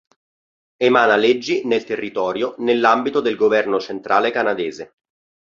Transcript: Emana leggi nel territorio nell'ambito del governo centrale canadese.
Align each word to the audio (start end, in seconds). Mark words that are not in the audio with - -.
Emana 0.79 1.15
leggi 1.15 1.61
nel 1.67 1.83
territorio 1.83 2.55
nell'ambito 2.57 3.21
del 3.21 3.35
governo 3.35 3.79
centrale 3.79 4.31
canadese. 4.31 4.95